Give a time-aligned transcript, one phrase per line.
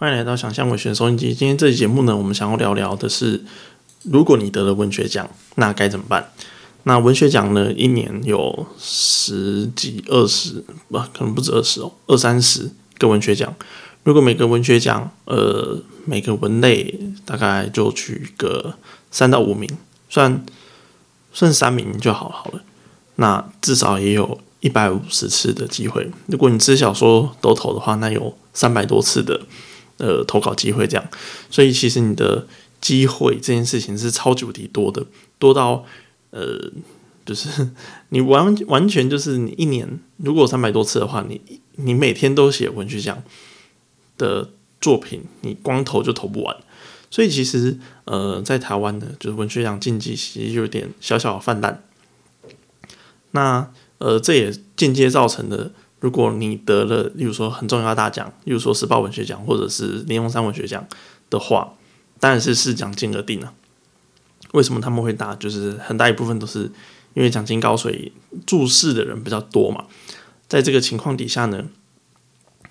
[0.00, 1.34] 欢迎来到想象文学收音机。
[1.34, 3.44] 今天这期节目呢，我们想要聊聊的是，
[4.04, 6.32] 如果你得了文学奖，那该怎么办？
[6.84, 13.54] 那文学奖呢，一年有十几、二十，不，可能不止二十哦，二三十个文学奖。
[14.02, 18.76] 如果每个文学奖，呃，每个文类大概就取个
[19.10, 19.68] 三到五名，
[20.08, 20.42] 算
[21.30, 22.62] 算三名就好好了。
[23.16, 26.10] 那至少也有一百五十次的机会。
[26.28, 29.42] 如果你只小说都投的话，那有三百多次的
[30.00, 30.88] 呃投稿机会。
[30.88, 31.08] 这样，
[31.48, 32.48] 所以其实你的
[32.80, 35.06] 机会这件事情是超级无敌多的，
[35.38, 35.84] 多到
[36.30, 36.72] 呃，
[37.24, 37.70] 就是
[38.10, 41.40] 你完完全就是你一年如果三百多次的话，你
[41.76, 43.22] 你每天都写文学奖
[44.18, 46.56] 的作品，你光投就投不完。
[47.10, 51.82] 所以其实呃，在台湾呢，就是文学奖竞技其实有点小小的泛滥。
[53.32, 60.86] 那呃，这也间接造成的，如果你得了，例如说很重要的大奖，例如说时报文学奖或者是林荣山文学奖
[61.28, 61.74] 的话，
[62.18, 63.52] 当然是视奖金而定了。
[64.52, 65.34] 为什么他们会打？
[65.36, 66.72] 就是很大一部分都是
[67.14, 68.12] 因为奖金高，所以
[68.46, 69.84] 注视的人比较多嘛。
[70.48, 71.66] 在这个情况底下呢，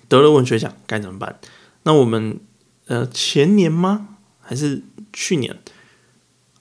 [0.08, 1.38] 得了文学奖该怎么办？
[1.84, 2.38] 那我们
[2.86, 4.08] 呃前年吗？
[4.40, 5.56] 还是去年？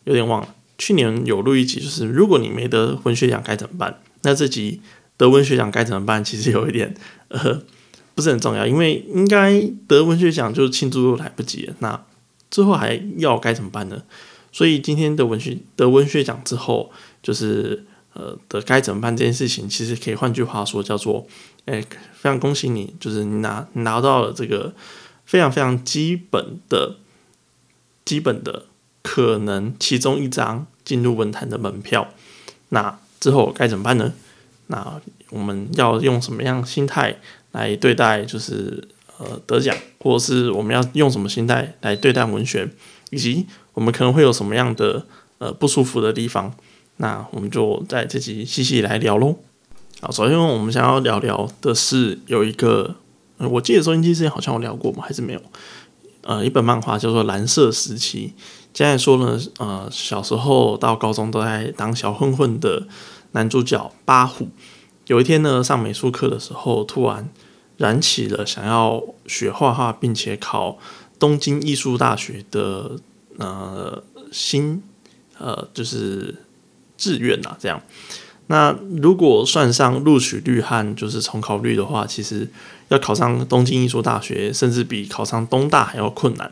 [0.04, 0.56] 有点忘了。
[0.78, 4.00] 去年有录一集，就是如果你没得文学奖该怎么办？
[4.22, 4.82] 那这集
[5.20, 6.24] 得文学奖该怎么办？
[6.24, 6.96] 其实有一点
[7.28, 7.62] 呃
[8.16, 11.76] 不是很重要，因为应该得文学奖就庆祝都来不及了。
[11.78, 12.04] 那
[12.50, 14.02] 之后还要该怎么办呢？
[14.52, 21.28] 所以今天的文学得文学奖之后，就是呃的该怎么办这件事情，其实可以换句话说叫做，
[21.66, 21.80] 哎，
[22.14, 24.74] 非常恭喜你，就是你拿拿到了这个
[25.26, 26.96] 非常非常基本的
[28.04, 28.66] 基本的。
[29.02, 32.14] 可能其中一张进入文坛的门票，
[32.70, 34.14] 那之后该怎么办呢？
[34.72, 37.16] 那我们要用什么样心态
[37.52, 38.24] 来对待？
[38.24, 42.70] 就是呃得奖，或者是我们要用什么心态来对待文学，
[43.10, 45.06] 以及我们可能会有什么样的
[45.40, 46.54] 呃不舒服的地方？
[46.98, 49.36] 那我们就在这集细细来聊喽。
[50.02, 52.96] 好，首先我们想要聊聊的是有一个，
[53.38, 55.04] 我记得收音机之前好像有聊过吗？
[55.06, 55.42] 还是没有？
[56.22, 58.34] 呃，一本漫画叫做《蓝色时期》。
[58.72, 62.88] 现在说呢，呃，小时候到高中都在当小混混的
[63.32, 64.50] 男主角八虎，
[65.08, 67.30] 有一天呢，上美术课的时候，突然
[67.78, 70.78] 燃起了想要学画画，并且考
[71.18, 72.98] 东京艺术大学的
[73.38, 74.82] 呃新
[75.38, 76.36] 呃就是
[76.98, 77.82] 志愿呐，这样。
[78.48, 82.50] 那如果算上录取率和就是重考率的话，其实
[82.88, 86.52] 要考上东京艺术大学，甚至比考上东大还要困难。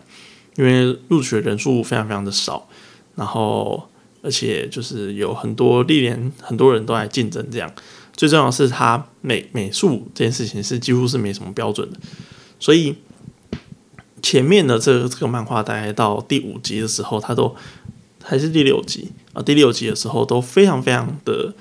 [0.56, 2.68] 因为录取人数非常非常的少，
[3.16, 3.90] 然后
[4.22, 7.72] 而且就是有很多历年很多人都来竞争，这样
[8.16, 12.00] 最重要是他美美术这件事情是几乎是没什么标准的，
[12.60, 12.96] 所以
[14.22, 17.56] 前面的这个这个漫画大概到第五集的时候，他都
[18.24, 21.54] 还是第六集啊，第六集的时候都非常非常的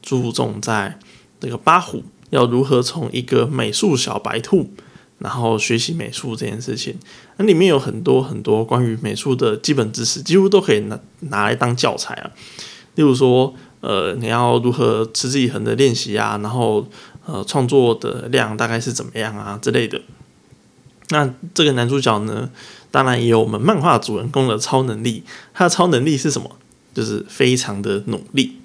[0.00, 0.98] 注重在
[1.40, 4.70] 这个八虎要如何从一个美术小白兔。
[5.18, 6.96] 然后学习美术这件事情，
[7.36, 12.30] 那里面有很多很多关于美术的基本知识，几乎都可以拿拿来当教材啊。
[12.96, 16.86] 例如说，呃，你要如何持之以恒的练习啊，然后
[17.26, 20.00] 呃，创作的量大概是怎么样啊之类的。
[21.08, 22.50] 那这个男主角呢，
[22.90, 25.22] 当然也有我们漫画主人公的超能力。
[25.54, 26.50] 他的超能力是什么？
[26.92, 28.56] 就是非常的努力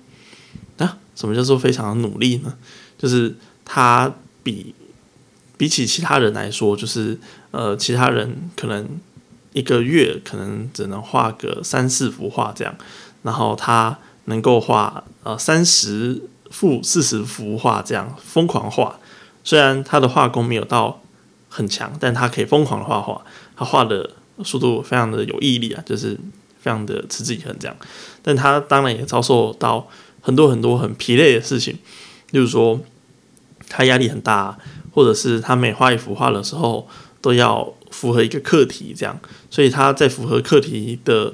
[0.78, 0.98] 啊。
[1.16, 2.56] 什么叫做非常的努力呢？
[2.98, 4.74] 就是他比。
[5.59, 7.20] 比起其他人来说，就是
[7.52, 8.88] 呃，其他人可能
[9.52, 12.74] 一个月可能只能画个三四幅画这样，
[13.24, 18.98] 然后他能够画呃三十幅、四十幅画这样疯狂画。
[19.44, 21.02] 虽然他的画工没有到
[21.50, 23.22] 很强，但他可以疯狂的画画，
[23.58, 24.12] 他画的
[24.46, 26.18] 速度非常的有毅力啊，就是
[26.62, 27.75] 非常的持之以恒这样。
[28.24, 29.86] 但他当然也遭受到
[30.22, 31.78] 很多很多很疲累的事情，
[32.31, 32.80] 例如说
[33.68, 34.58] 他压力很大。
[34.91, 36.88] 或者是他每画一幅画的时候
[37.22, 39.19] 都要符合一个课题，这样，
[39.50, 41.33] 所以他在符合课题的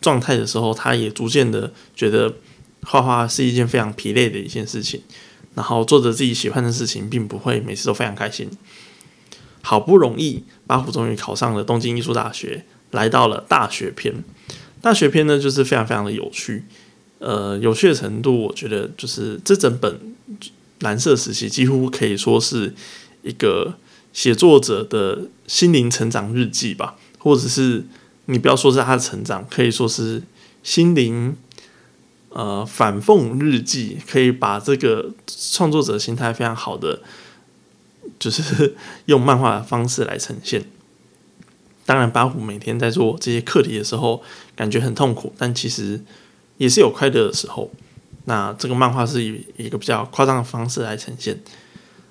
[0.00, 2.32] 状态的时候，他也逐渐的觉得
[2.82, 5.00] 画画是一件非常疲累的一件事情，
[5.54, 8.50] 然后做着自己喜欢的事情，并不会每次都非常开心。
[9.62, 14.22] 好不容易，八虎终于考上了东京艺术大学，来到了大学篇。
[14.82, 16.64] 大学篇呢，就是非常非常的有趣，
[17.18, 19.98] 呃，有趣的程度，我觉得就是这整本。
[20.84, 22.74] 蓝色时期几乎可以说是
[23.22, 23.74] 一个
[24.12, 27.84] 写作者的心灵成长日记吧，或者是
[28.26, 30.22] 你不要说是他的成长，可以说是
[30.62, 31.36] 心灵
[32.28, 37.00] 呃反讽日记，可以把这个创作者心态非常好的，
[38.18, 38.76] 就是
[39.06, 40.64] 用漫画的方式来呈现。
[41.86, 44.22] 当然，八虎每天在做这些课题的时候，
[44.54, 46.02] 感觉很痛苦，但其实
[46.58, 47.70] 也是有快乐的时候。
[48.24, 51.40] 那这个漫画是以一个比较夸张的方式来呈现。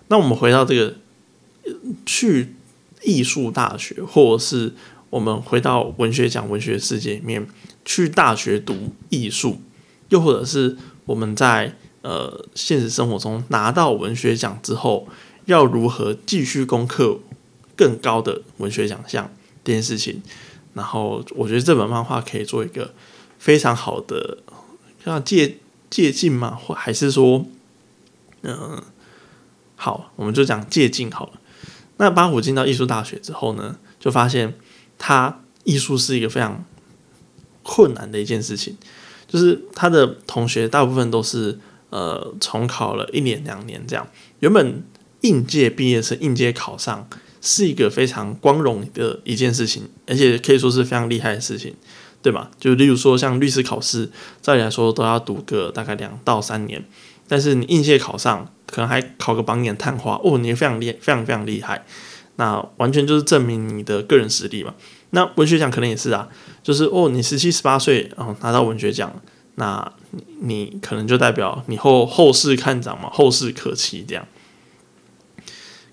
[0.08, 0.96] 那我们回到这个
[2.06, 2.54] 去
[3.02, 4.74] 艺术大学，或是
[5.10, 7.48] 我们回到文学奖文学世界里面
[7.86, 9.62] 去大学读艺术，
[10.10, 15.08] 又或者是我们在呃现实生活中拿到文学奖之后，
[15.46, 17.20] 要如何继续攻克
[17.76, 19.32] 更高的文学奖项？
[19.64, 20.22] 这件事情，
[20.74, 22.94] 然后我觉得这本漫画可以做一个
[23.40, 24.40] 非常好的
[25.06, 25.58] 像借
[25.94, 27.46] 借鉴嘛，或还是说，
[28.42, 28.82] 嗯，
[29.76, 31.34] 好，我们就讲借鉴好了。
[31.98, 34.56] 那八虎进到艺术大学之后呢，就发现
[34.98, 36.66] 他艺术是一个非常
[37.62, 38.76] 困难的一件事情，
[39.28, 41.60] 就是他的同学大部分都是
[41.92, 44.08] 呃重考了一年两年这样，
[44.40, 44.84] 原本
[45.22, 47.08] 应届毕业生应届考上。
[47.46, 51.76] 是一个非常光荣的一件事情，而且可以说是非常厉害的事情，
[52.24, 52.50] 对吧？
[52.58, 54.10] 就例如说，像律师考试，
[54.42, 56.84] 照理来说都要读个大概两到三年，
[57.28, 61.86] 但是你应届考上，可能还考个榜眼探花，哦，你非常厉，非常非常厉害，
[62.38, 64.74] 那完全就是证明你的个人实力嘛。
[65.10, 66.30] 那文学奖可能也是啊，
[66.64, 69.22] 就是哦，你十七十八岁，哦，拿到文学奖，
[69.56, 69.92] 那
[70.40, 74.26] 你可能就代表你后后世看涨嘛，后世可期这样。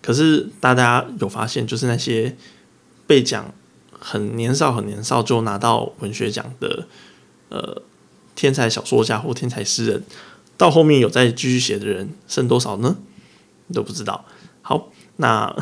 [0.01, 2.35] 可是大家有发现，就是那些
[3.07, 3.53] 被奖
[4.01, 6.87] 很年少、很年少就拿到文学奖的
[7.51, 7.83] 呃
[8.35, 10.03] 天才小说家或天才诗人，
[10.57, 12.97] 到后面有再继续写的人剩多少呢？
[13.73, 14.25] 都不知道。
[14.63, 15.55] 好，那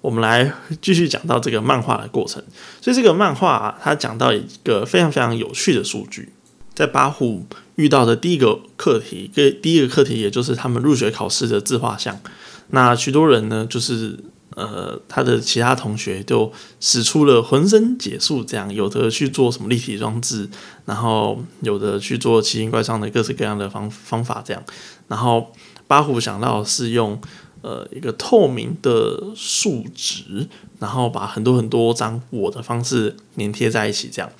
[0.00, 2.42] 我们来继续讲到这个漫画的过程。
[2.80, 6.32] 所以这个漫画啊，它讲到一个非常非常有趣的数据，
[6.74, 12.20] 在八虎遇到的第一个课题，跟第一个课题，也就是他们入学考试的自画像。
[12.68, 14.18] 那许多人呢，就是
[14.56, 16.50] 呃，他的其他同学就
[16.80, 20.48] 使出了浑身解数，这样有的去做什么立体装置，
[20.86, 24.62] 然后有的去做奇形怪状的各式各样的方方法，这样。
[25.06, 25.52] 然后
[25.86, 27.20] 八虎想到是用
[27.60, 30.48] 呃一个透明的树脂，
[30.80, 34.30] 然后把很多很多张我的方式粘贴在一起，这样。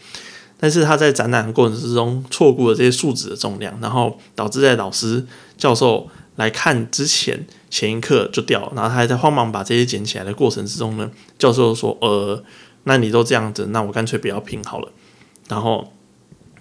[0.58, 5.24] 但是他在展览的过程之中错过了这些树脂的重量，然后导致在老师
[5.56, 7.46] 教授来看之前。
[7.70, 12.42] 前一刻就掉，然后他还在慌忙把这些捡起来的过程之中呢，教授说：“呃，
[12.84, 14.90] 那你都这样子，那我干脆不要拼好了。”
[15.48, 15.92] 然后，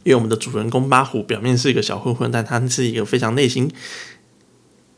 [0.04, 3.72] 因为我们的主人公八虎表面是一个小混混，但他是一个非常内心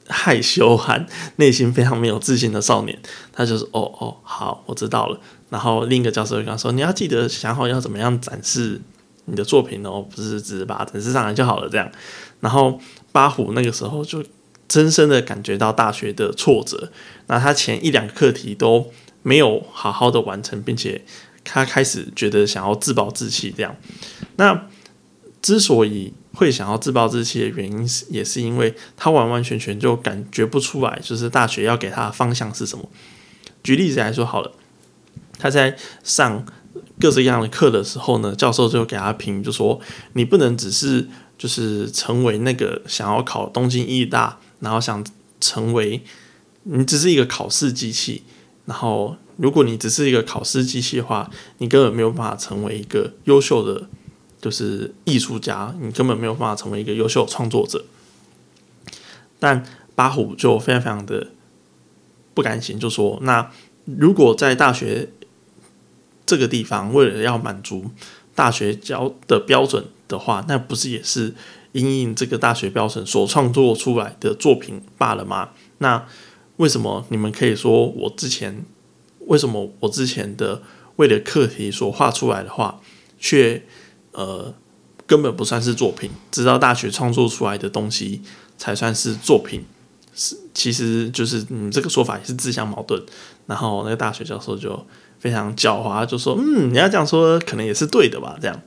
[0.07, 1.05] 害羞和
[1.37, 2.99] 内心非常没有自信的少年。
[3.31, 5.19] 他就是：“哦哦，好，我知道了。”
[5.49, 8.81] 然后另一个教授就跟他说：“你要记得想好要怎么样展示
[9.25, 11.91] 你的作品哦，不是只是把它展示上来就好了。”这样，
[12.39, 12.79] 然后
[13.11, 14.23] 八虎那个时候就。
[14.69, 16.91] 深深的感觉到大学的挫折，
[17.25, 18.91] 那他前一两个课题都
[19.23, 21.03] 没有好好的完成，并且
[21.43, 23.51] 他开始觉得想要自暴自弃。
[23.57, 23.75] 这样，
[24.35, 24.67] 那
[25.41, 32.87] 之所以会想要自暴自弃的原因，是也是因为他完完全全就感觉不出来，就是大学要给他的方向是什么。
[33.63, 34.51] 举例子来说好了，
[35.39, 36.45] 他在上
[36.99, 39.81] 各式各样的课的时候呢，教授就给他评，就说
[40.13, 41.07] 你不能只是
[41.39, 44.37] 就是成为那个想要考东京医大。
[44.59, 45.05] 然后想
[45.39, 46.01] 成为
[46.63, 48.23] 你只是一个考试机器，
[48.65, 51.29] 然后如果你只是一个考试机器的话，
[51.59, 53.87] 你根本没有办法成为一个优秀的
[54.41, 57.85] 就是艺术家，你根本没有办法成为一个优秀创作者。
[59.39, 61.27] 但八虎就非常非常的
[62.33, 63.49] 不甘心，就说：“那
[63.85, 65.09] 如果在大学
[66.25, 67.89] 这个地方，为了要满足
[68.35, 71.33] 大学教的标准的话，那不是也是？”
[71.71, 75.49] 因应这个大学标准所创作出来的作品罢了吗？
[75.77, 76.05] 那
[76.57, 78.65] 为什么你们可以说我之前
[79.27, 80.61] 为什么我之前的
[80.97, 82.81] 为了课题所画出来的画，
[83.19, 83.63] 却
[84.11, 84.53] 呃
[85.05, 86.09] 根本不算是作品？
[86.31, 88.21] 直到大学创作出来的东西
[88.57, 89.63] 才算是作品，
[90.13, 93.01] 是其实就是你这个说法也是自相矛盾。
[93.45, 94.85] 然后那个大学教授就
[95.19, 98.61] 非常狡猾，就说：“嗯，你要这样说，可能也是对的吧？”这样。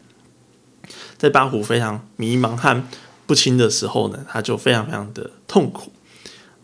[1.23, 2.83] 在八虎非常迷茫和
[3.29, 5.93] 不清的时候呢，他就非常非常的痛苦。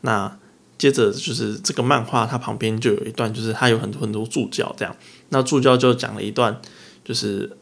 [0.01, 0.37] 那
[0.77, 4.97] 接着就是这个漫画，它旁边就有一段，就是他有很多很多助教这样。
[5.29, 6.61] 那助教就讲了一段，
[7.05, 7.57] 就是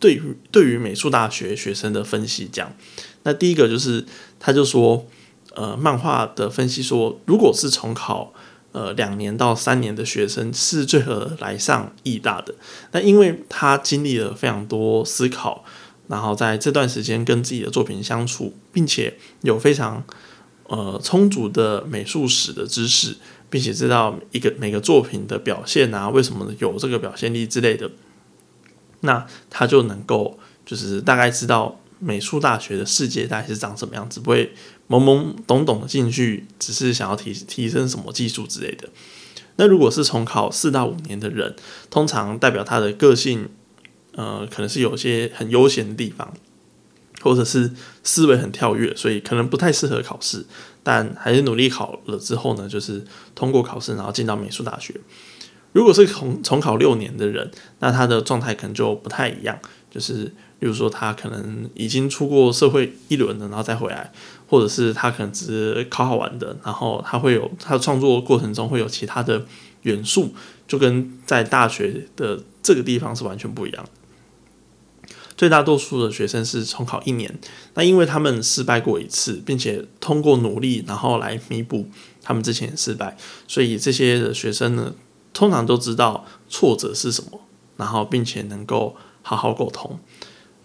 [0.00, 2.48] 对于对于美术大学学生的分析。
[2.50, 2.74] 这样，
[3.24, 4.06] 那第一个就是
[4.40, 5.06] 他就说，
[5.54, 8.32] 呃，漫画的分析说，如果是重考
[8.72, 12.54] 呃两年到三年的学生是最合来上艺大的，
[12.92, 15.62] 那因为他经历了非常多思考。
[16.08, 20.04] 然后在这段时间跟自己的作品相处，并且有非常
[20.68, 23.16] 呃充足的美术史的知识，
[23.48, 27.90] 并且知道一个每个作品的表现啊，为什么有这个表现力之类的，
[29.00, 34.52] 那他就能够就是大概知道美术大学的世界大概是长什么样子，不会
[34.88, 38.88] 懵懵懂懂的进去，只是想要提提升什么技术之类的。
[39.56, 41.54] 那如果是重考四到五年的人，
[41.88, 43.48] 通常代表他的个性，
[44.14, 46.32] 呃，可能是有些很悠闲的地方，
[47.20, 47.70] 或者是
[48.02, 50.44] 思维很跳跃，所以可能不太适合考试，
[50.82, 53.04] 但还是努力考了之后呢，就是
[53.34, 54.94] 通过考试，然后进到美术大学。
[55.72, 59.58] 如果是重重考六年的人，那他的状态可能就不太一样，
[59.90, 60.32] 就是。
[60.60, 64.10] 比如说，他可能已经出过社会一轮了，然后再回来，
[64.48, 69.44] 或者是他可能只是考好玩的，然后他会有他创作过程中会有其他的
[69.82, 70.32] 元素，
[70.66, 73.90] 就跟在大学的这个地方是完全不一样的。
[75.36, 77.38] 最大多数的学生是重考一年，
[77.74, 81.88] 那因为他们失败过一次，并且通过努力，然后来弥补
[82.22, 83.16] 他们之前失败，
[83.48, 84.94] 所以这些的学生呢，
[85.32, 87.40] 通常都知道挫折是什么，
[87.76, 89.98] 然后并且能够好好沟通。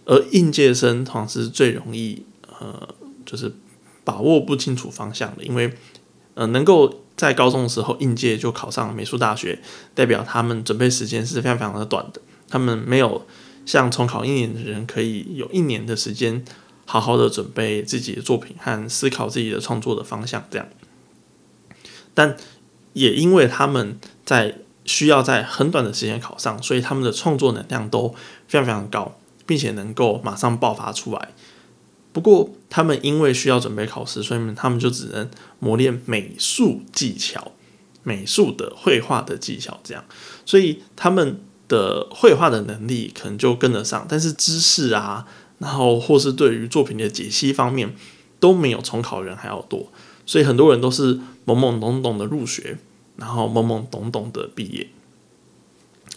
[0.05, 2.23] 而应届生通常是最容易
[2.59, 2.87] 呃，
[3.25, 3.53] 就是
[4.03, 5.73] 把握不清楚方向的，因为
[6.33, 9.59] 呃，能够在高中的时候应届就考上美术大学，
[9.93, 13.25] 代表他们准备时间是非常非常的短的，他们没有
[13.69, 16.43] 像重考一年的人可以有一年的时间
[16.85, 20.67] 好好的准备自己的作品和思考自己的创作的方向这样。
[22.13, 22.35] 但
[22.93, 28.15] 也因为他们在需要在很短的时间考上，所以他们的创作能量都
[28.47, 29.15] 非常非常高。
[29.49, 31.29] 并且能够马上爆发出来。
[32.13, 37.51] 不过，他们因为需要准备考试，所以他们就只能磨练美术技巧、
[38.03, 40.05] 美术的绘画的技巧，这样。
[40.45, 45.25] 所以他们的绘画的能力可能就跟得上，但是知识啊，
[45.59, 47.95] 然后或是对于作品的解析方面
[48.41, 49.89] 都没有重考人还要多。
[50.25, 52.77] 所以很多人都是懵懵懂懂的入学，
[53.15, 54.89] 然后懵懵懂懂的毕业。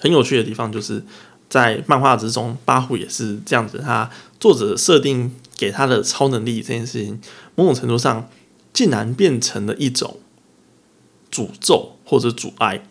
[0.00, 1.04] 很有趣的地方就是。
[1.48, 3.76] 在漫画之中，八虎也是这样子。
[3.76, 7.20] 他作者设定给他的超能力这件事情，
[7.56, 8.30] 某种程度上
[8.72, 10.18] 竟然变成了一种
[11.30, 12.88] 诅咒或者阻碍。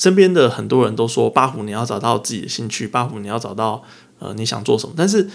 [0.00, 3.84] 身边的很多人都说，八虎你要找到自己的兴趣，八虎你要找到
[4.18, 4.94] 呃你想做什么。
[4.96, 5.28] 但是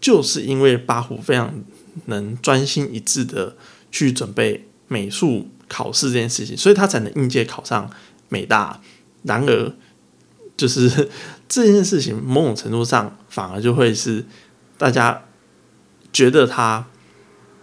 [0.00, 1.54] 就是因为八虎非常
[2.06, 3.56] 能专心一致的
[3.92, 7.88] 去准备美术考试这件事情，所以他才能应届考上
[8.28, 8.80] 美大。
[9.22, 9.72] 然而，
[10.56, 11.08] 就是
[11.48, 14.26] 这件事情，某种程度上反而就会是
[14.76, 15.22] 大家
[16.12, 16.88] 觉得他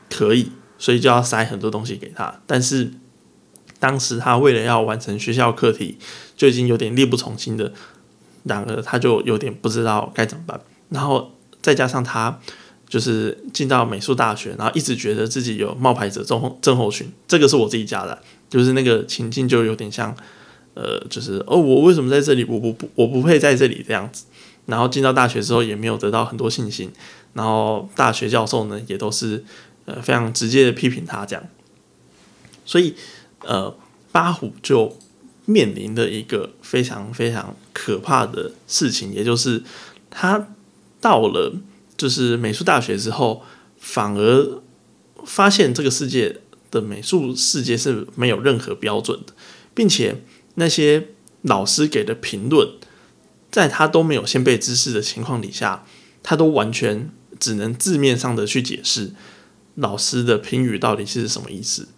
[0.09, 2.41] 可以，所以就要塞很多东西给他。
[2.47, 2.93] 但是
[3.85, 5.99] 当时他为了要完成学校课题，
[6.35, 7.71] 就已经有点力不从心的。
[8.45, 10.59] 然而他就有点不知道该怎么办。
[10.89, 12.39] 然后再加上他
[12.89, 17.11] 就是进到美术大学，然后一直觉得自己有冒牌者症症候群。
[17.27, 20.15] 这个是我自己加的，就是那个情境就有点像。
[20.73, 22.43] 呃，就是哦，我为什么在这里？
[22.43, 24.25] 我不不，我不配在这里这样子。
[24.65, 26.91] 然后进到大学之后，也没有得到很多信心。
[27.33, 29.45] 然后大学教授呢，也都是
[29.85, 31.41] 呃非常直接的批评他这样。
[32.65, 32.93] 所以，
[33.45, 33.75] 呃，
[34.11, 34.97] 八虎就
[35.45, 39.63] 面临的一个非常非常可怕的事情，也就是
[40.09, 40.49] 他
[40.99, 41.53] 到了
[41.95, 43.43] 就是美术大学之后，
[43.79, 44.61] 反而
[45.25, 49.33] 发现这个世界的美术世界是没有任何标准的，
[49.73, 50.23] 并且。
[50.57, 51.09] 那些
[51.41, 52.69] 老师给的评论，
[53.51, 55.85] 在他都没有先辈知识的情况底下，
[56.23, 59.11] 他都完全只能字面上的去解释
[59.75, 61.89] 老师的评语到底是什么意思。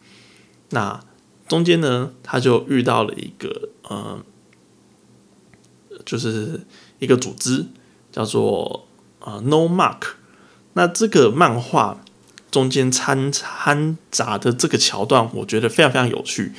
[0.72, 1.00] 那
[1.48, 4.20] 中间呢，他就遇到了一个呃，
[6.06, 6.62] 就是
[7.00, 7.66] 一个组织
[8.12, 8.88] 叫做
[9.20, 10.02] 呃 No Mark。
[10.74, 12.04] 那这个漫画
[12.52, 16.54] 中间掺掺杂的这个桥段，我觉得非常非常有趣。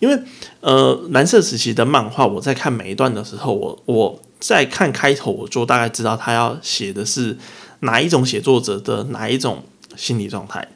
[0.00, 0.22] 因为，
[0.60, 7.36] 呃，蓝色时期的漫画，我在看每一段的时候，我我在看开头，我就大概知道他要写的是
[7.80, 9.62] 哪一种写作者的哪一种
[9.96, 10.66] 心理状态。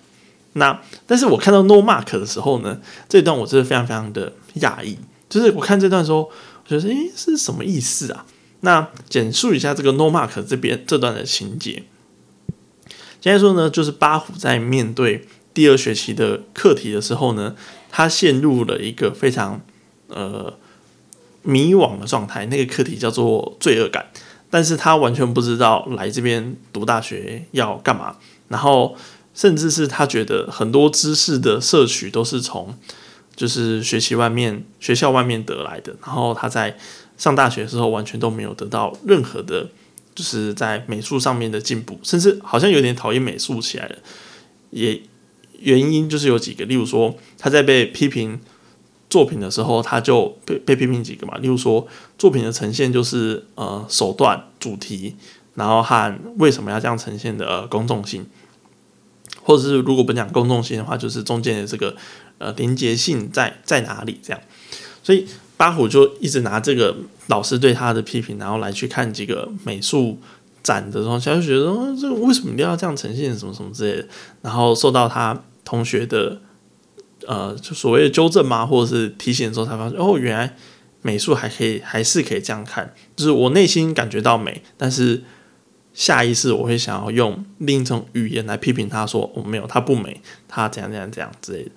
[0.54, 4.98] 那，但是我看到 No Mark 的时候呢，这段我真的非常非常的讶异。
[5.28, 6.30] 就是我看这段时候，
[6.64, 8.26] 我觉得，诶，是什么意思啊？
[8.60, 11.84] 那简述一下这个 No Mark 这边这段的情节。
[13.20, 17.54] 现在说呢，就是八虎在面对第二学期的课题的时候呢。
[17.96, 19.60] 他陷入了一个非常
[20.08, 20.52] 呃
[21.42, 24.04] 迷惘的状态，那个课题叫做罪恶感，
[24.50, 28.16] 但是他完全不知道来这边读大学要干嘛，
[28.48, 28.96] 然后
[29.34, 32.74] 甚至是他觉得很多知识的摄取都是从
[33.36, 36.76] 就是学习外面学校外面得来的，然后他在
[37.18, 39.68] 上大学的时候完全都没有得到任何的，
[40.14, 43.96] 就是在美术上面的进步，甚至好像有点讨厌美术起来了，
[44.70, 45.02] 也。
[45.60, 48.38] 原因就是有几个，例如说他在被批评
[49.08, 51.86] 作品的时候，他就被被批评几个嘛，例如说
[52.18, 55.16] 作品的呈现就是呃手段、主题，
[55.54, 58.26] 然后和为什么要这样呈现的公众性，
[59.44, 61.94] 或者是如果不讲公众性的话，就是中间的这个
[62.38, 64.40] 呃连结性在在哪里这样，
[65.02, 65.24] 所以
[65.56, 66.96] 巴虎就一直拿这个
[67.28, 70.18] 老师对他的批评，然后来去看几个美术
[70.62, 74.08] 展的时候，就觉得说这个为什么一定要这样呈现，什么什么之类的，
[74.42, 76.40] 然后受到他同学的。
[77.26, 80.54] 呃，就所谓的纠正嘛，或者是提醒的时候，才发现哦，原来
[81.00, 82.92] 美术还可以，还是可以这样看。
[83.16, 85.22] 就是我内心感觉到美，但是
[85.94, 91.70] 下意识我会想要用另一种语言来批评他，说我没有，他不美，他怎样怎样怎样之类的。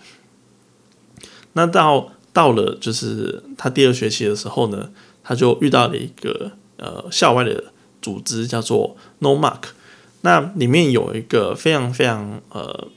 [1.54, 4.90] 那到到了就是他第二学期的时候呢，
[5.24, 7.72] 他就遇到了一个呃校外的
[8.02, 9.70] 组织，叫做 No Mark。
[10.22, 12.90] 那里面有一个非常非常呃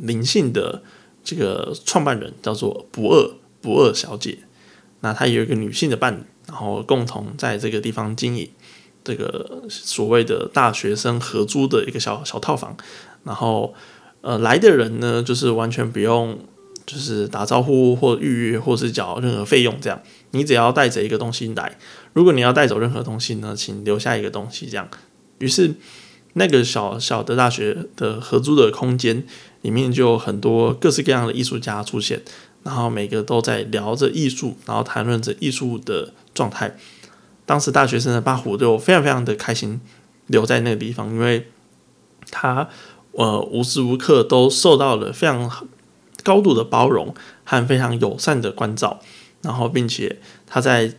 [0.00, 0.82] 灵性的。
[1.24, 4.38] 这个创办人叫做不二不二小姐，
[5.00, 8.48] 那她有一个女性的伴侣，然后共同在这个地方经营
[9.08, 12.76] 这个所谓的大学生合租的一个小小套房，
[13.24, 13.72] 然后
[14.20, 16.38] 呃来的人呢，就是完全不用
[16.84, 19.98] 就是打招呼或预约或是缴任何费用，这样
[20.32, 21.78] 你只要带着一个东西来，
[22.12, 24.86] 如果你要带走任何东西呢，请留下一个东西，这样，
[25.38, 25.74] 于是
[26.34, 29.24] 那个小小的大学的合租的空间。
[29.62, 32.22] 里面就有很多各式各样的艺术家出现，
[32.62, 36.76] 然后每个都在聊着艺术，然后谈论着艺术的状态。
[37.48, 39.80] 当时大学生的巴虎就非常非常的开心
[40.26, 41.48] 留在那个地方，因为
[42.30, 42.68] 他
[43.12, 45.66] 呃无时无刻都受到了非常
[46.22, 47.14] 高度的包容
[47.44, 49.00] 和非常友善的关照，
[49.40, 50.92] 然后并且他在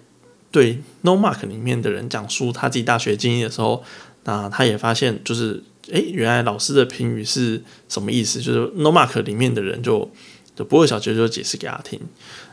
[0.50, 3.84] 对 No Mark 里面的人讲述他自己大学经历的时候，
[4.24, 5.63] 那他也发现就是。
[5.91, 8.39] 哎，原来老师的评语是什么意思？
[8.39, 10.08] 就是 No Mark 里面的人就
[10.56, 12.00] 就不会小学就解释给他听，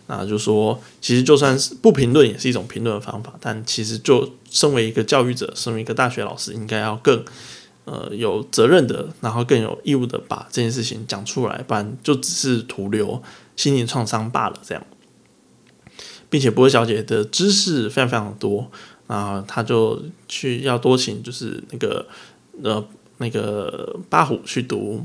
[0.07, 7.25] 那就说其实就算是不评论也是一种评论的方法，但其实就身为一个教育者，身为一个大学老师，应该要更
[7.85, 13.23] 呃有责任的，然后更有义务的把这件事情讲出来，不然就只是徒留
[13.57, 14.59] 心灵创伤罢了。
[14.63, 14.87] 这样，
[16.31, 18.71] 并且波尔小姐的知识非常非常多
[19.07, 22.07] 啊，她就去要多请就是那个
[22.63, 22.85] 呃。
[23.19, 25.03] 那个八虎去读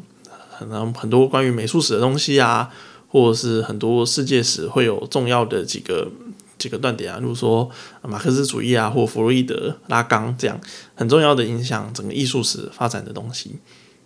[0.59, 2.69] 可能很多关于美术史的东西啊，
[3.11, 6.09] 或者是很多世界史会有重要的几个
[6.57, 7.69] 几个断点啊，例如说
[8.01, 10.59] 马克思主义啊，或弗洛伊德、拉冈这样
[10.95, 13.57] 很重要的影响整个艺术史发展的东西。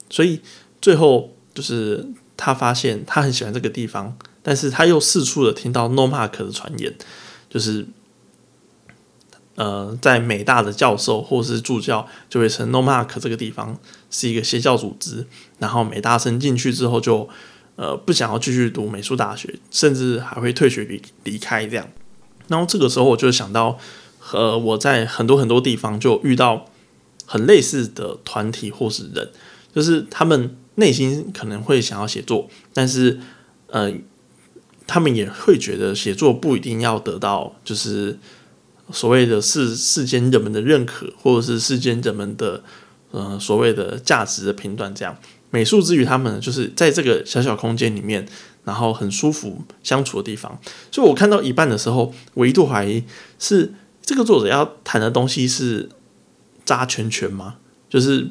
[0.09, 0.41] 所以
[0.81, 6.93] 最后就是他发现他很喜欢这个地方，但是他又四处的听到诺马克的传言，
[7.49, 7.85] 就是。
[9.57, 13.79] 呃，在美大的教授或是助教就会称 No Mark 这个地方
[14.11, 15.25] 是一个邪教组织，
[15.59, 17.29] 然后美大生进去之后就
[17.75, 21.87] 呃不想要继续读美术大学，甚至还会退学离离开这样。
[22.47, 23.77] 然后这个时候我就想到，
[24.31, 26.65] 呃，我在很多很多地方就遇到
[27.25, 29.29] 很类似的团体或是人，
[29.73, 33.19] 就是他们内心可能会想要写作，但是
[33.67, 33.93] 呃，
[34.85, 38.17] 他们也会觉得写作不一定要得到就是。
[38.91, 42.63] 所谓的世世间人们的认可，或者是世间人们的
[43.09, 45.17] 呃所谓的价值的评断，这样
[45.49, 48.27] 美术之于他们，就是在这个小小空间里面，
[48.63, 50.59] 然后很舒服相处的地方。
[50.91, 53.03] 所以我看到一半的时候，我一度怀疑
[53.39, 55.89] 是这个作者要谈的东西是
[56.63, 57.55] 扎圈圈吗？
[57.89, 58.29] 就是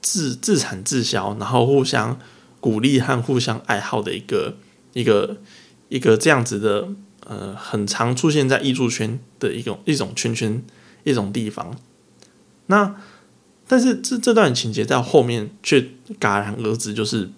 [0.00, 2.18] 自自产自销，然后互相
[2.60, 4.56] 鼓励和互相爱好的一个
[4.92, 5.36] 一个
[5.88, 6.88] 一个这样子的。
[7.26, 10.62] 呃，很常出现在艺术圈的一种一种圈圈
[11.04, 11.74] 一种地方。
[12.66, 12.96] 那
[13.66, 15.80] 但是这这段情节在后面却
[16.20, 17.30] 戛然而止，就是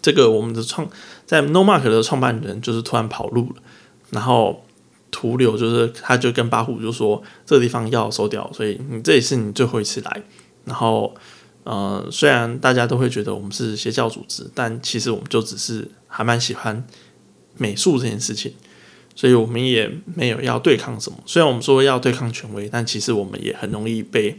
[0.00, 0.88] 这个我们的创
[1.26, 3.62] 在 No Mark 的创办人就是突然跑路了，
[4.10, 4.64] 然后
[5.10, 10.22] 徒留就是他就跟八虎就说这个地方要收掉，所以你这也是你最后一次来。
[10.64, 11.14] 然后
[11.64, 16.86] 呃，虽然大家都会觉得我们是邪教组织，但其实我们就只是还蛮喜欢
[17.56, 18.54] 美术这件事情。
[19.14, 21.18] 所以我们也没有要对抗什么。
[21.26, 24.38] 虽然我们说要对抗权威，但其实我们也很容易被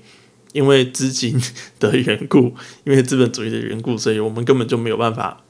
[0.53, 1.39] 因为资金
[1.79, 2.53] 的缘故，
[2.85, 5.41] 因为资本主义的缘故，所以我们根本就没有办法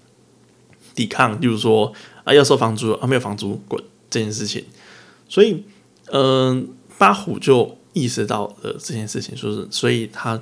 [0.95, 1.39] 抵抗。
[1.39, 4.65] 例如说啊，要收房租啊，没有房租滚这件事情。
[5.27, 5.63] 所以，
[6.11, 10.41] 嗯，八虎就意识到了这件事情，说是所以他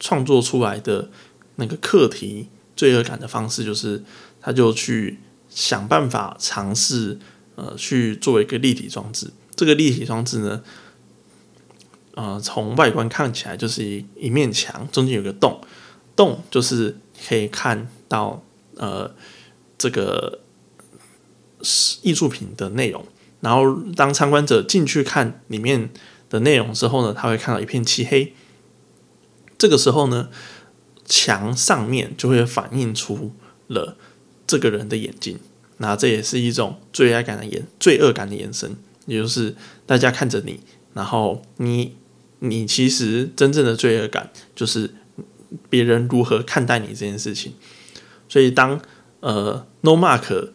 [0.00, 1.10] 创作出来的
[1.56, 4.02] 那个课题罪恶感的方式，就是
[4.40, 7.18] 他就去想办法尝试。
[7.56, 10.60] 呃，去做一个立体装置，这个立体装置呢，
[12.14, 15.60] 呃，从外观看起来就是一一面墙，中间有个洞，
[16.14, 16.96] 洞就是
[17.28, 18.42] 可以看到
[18.76, 19.12] 呃
[19.76, 20.38] 这个
[22.02, 23.04] 艺术品的内容，
[23.40, 25.90] 然后当参观者进去看里面
[26.30, 28.32] 的内容之后呢，他会看到一片漆黑。
[29.58, 30.28] 这个时候呢，
[31.04, 33.32] 墙上面就会反映出
[33.66, 33.96] 了
[34.46, 35.40] 这个人的眼睛，
[35.78, 40.60] 那这也是一种罪恶感的延罪恶感的延伸，也就是大家看着你，
[40.92, 41.96] 然后你
[42.48, 44.94] 你其实真正的罪恶感就是
[45.70, 47.54] 别人如何看待你这件事情。
[48.28, 48.80] 所以当
[49.20, 50.50] 呃，No Mark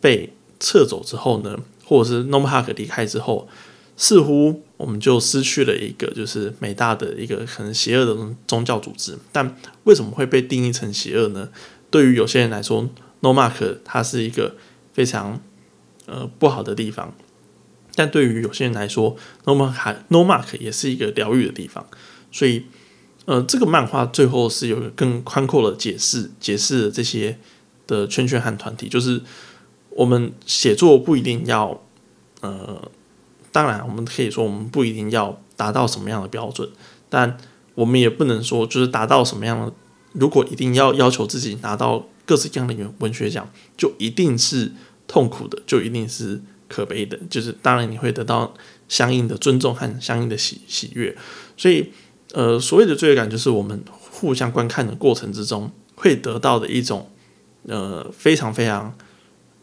[0.00, 3.48] 被撤走之后呢，或者是 No Mark 离开之后，
[3.96, 9.18] 似乎我们就失去了一个就是美大的一个可能邪恶的宗教组织。
[9.32, 11.48] 但为什么会被定义成邪恶呢？
[11.90, 12.88] 对于有些人来说
[13.20, 14.54] ，No Mark 它是一个
[14.92, 15.40] 非常
[16.06, 17.14] 呃不好的地方，
[17.94, 21.86] 但对于有些人来说，No Mark No Mark 也是一个疗愈的地方。
[22.30, 22.64] 所以，
[23.24, 27.38] 呃，这个漫画最后是有更宽阔的解释，解释了这些。
[27.88, 29.20] 的圈圈和团体，就是
[29.90, 31.82] 我们写作不一定要，
[32.40, 32.90] 呃，
[33.50, 36.70] 当然我们可以说我们不一定要达到什么样的标准，
[37.10, 37.36] 但
[37.74, 39.72] 我们也不能说就是达到什么样的。
[40.12, 44.72] 如果一定要要求自己拿到各式各样的文学奖，就一定是
[45.08, 46.40] 痛苦的，就一定是
[46.72, 47.18] 可悲的。
[47.28, 48.54] 就是当然你会得到
[48.88, 51.14] 相应的尊重和相应的喜喜悦。
[51.56, 51.92] 所以，
[52.32, 57.08] 呃，所谓的罪恶感，就是我们互相观看的过程之中会得到的一种。
[57.68, 58.92] 呃，非常非常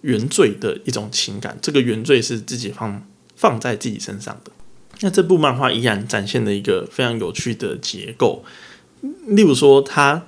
[0.04, 4.52] 原罪的一种情感，这个原罪是自己放放在自己身上的。
[5.02, 8.46] 那这部漫画依然展现了一个非常有趣的结构，
[9.28, 10.26] 例如说，他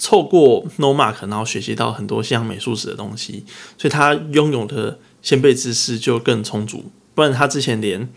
[0.00, 3.44] 透过 No Mark，然后学习到很多像美术史的东西，
[3.78, 6.90] 所以他拥有的先辈知识就更充足。
[7.14, 8.08] 不然他之前连。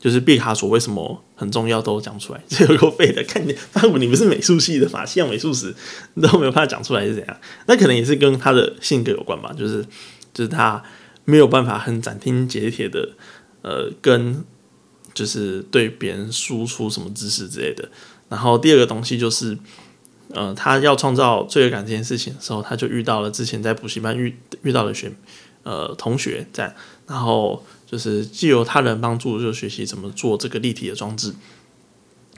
[0.00, 3.24] 就是毕卡索为什么很重要都讲出来，这有够废的。
[3.24, 5.06] 看你，那你不是美术系的嘛？
[5.06, 5.74] 像美术史
[6.20, 7.40] 都没有办法讲出来是怎样？
[7.64, 9.50] 那可能也是跟他的性格有关吧。
[9.56, 9.82] 就是，
[10.34, 10.82] 就是他
[11.24, 13.12] 没有办法很斩钉截铁的，
[13.62, 14.44] 呃，跟
[15.14, 17.88] 就是对别人输出什么知识之类的。
[18.28, 19.56] 然后第二个东西就是，
[20.34, 25.10] 呃，他要创造罪恶感这件事情的时候，他就遇到了之前在补习班遇遇到的学
[25.64, 26.72] 呃同学这样，
[27.08, 27.64] 然后。
[27.86, 31.32] 就是既由他人帮助，就学习怎么做这个立体的装置。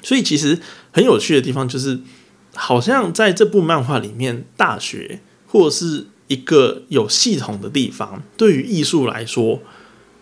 [0.03, 0.61] 所以其实
[0.93, 2.01] 很有趣的地方就是，
[2.55, 9.63] 好像在这部漫画里面，大学或者是一个有系统的地方，对于艺术来说，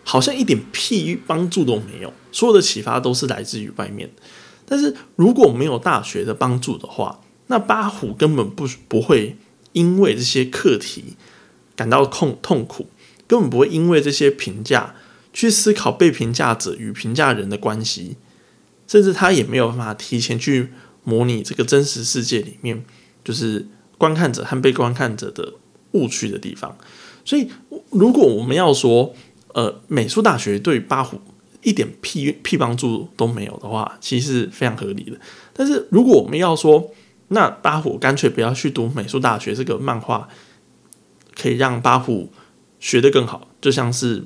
[0.05, 2.13] 好像一点屁帮助都没有。
[2.31, 4.09] 所有的启发都是来自于外面。
[4.65, 9.35] 但是如果没有大学的帮助的话，那八虎根本不不会
[9.73, 11.17] 因为这些课题
[11.75, 12.87] 感到痛痛苦，
[13.27, 14.95] 根本不会因为这些评价。
[15.33, 18.15] 去思考被评价者与评价人的关系，
[18.87, 20.69] 甚至他也没有办法提前去
[21.03, 22.81] 模拟这个真实世界里面，
[23.21, 25.55] 就是观看者和被观看者的
[25.91, 26.77] 误区的地方。
[27.25, 27.49] 所以，
[27.89, 29.13] 如果我们要说，
[29.53, 31.19] 呃，美术大学对八虎
[31.63, 35.19] 一点屁屁帮助都没有的话，其实是非常合理的。
[35.51, 36.93] 但是，如果我们要说，
[37.27, 40.29] 那八虎干脆不要去读美术大学，这个漫画
[41.35, 42.31] 可以让八虎
[42.85, 44.23] 学得更好，就像是。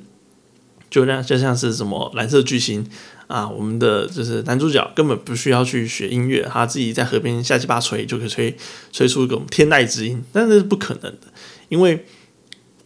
[0.91, 2.83] 就那就像是什么蓝色巨星
[3.27, 8.57] 啊，我们的就是男主角根本不需要去学音乐，他自己在河边下鸡巴吹就可以吹
[8.91, 11.27] 吹出一种天籁之音，但是是不可能的，
[11.67, 12.07] 因为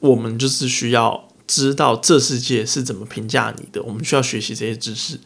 [0.01, 5.17] 我们就是需要知道这世界是怎么评价你的，我们需要学习这些知识，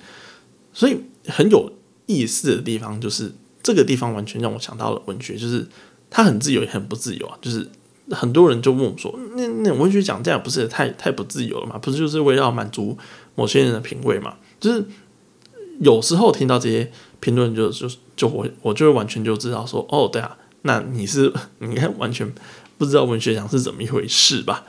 [0.71, 1.71] 所以很有
[2.05, 3.33] 意思的地方就是
[3.63, 5.67] 这个地方完全让我想到了文学，就是
[6.11, 7.67] 它很自由也很不自由啊，就是。
[8.11, 11.77] 很多人就问我说：“那那文学奖这样不是太太不自由了吗？
[11.77, 12.97] 不是就是为了满足
[13.35, 14.35] 某些人的品味嘛？
[14.59, 14.85] 就是
[15.81, 16.89] 有时候听到这些
[17.19, 22.33] 评论，就就就我我就会完全就知道说，哦，对啊，那你是你看完全
[22.77, 24.63] 不知道文学奖是怎么一回事吧？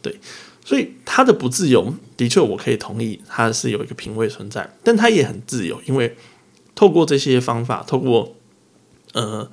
[0.00, 0.18] 对，
[0.64, 6.16] 所以他的不自由的确我可以同意，他是有一个品味存在，但他也很自由，因为
[6.74, 8.36] 透过这些方法，透过
[9.12, 9.50] 呃，